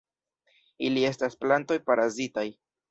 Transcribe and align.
Ili 0.89 1.05
estas 1.11 1.39
plantoj 1.45 1.81
parazitaj. 1.93 2.51